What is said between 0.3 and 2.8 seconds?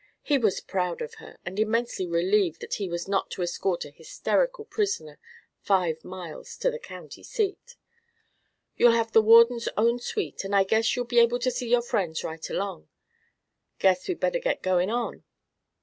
was proud of her, and immensely relieved that